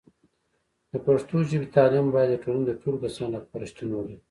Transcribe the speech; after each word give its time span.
د 0.91 0.93
پښتو 1.05 1.35
ژبې 1.49 1.67
تعلیم 1.75 2.07
باید 2.15 2.29
د 2.31 2.41
ټولنې 2.43 2.65
د 2.67 2.71
ټولو 2.81 2.97
کسانو 3.03 3.33
لپاره 3.37 3.69
شتون 3.71 3.89
ولري. 3.91 4.17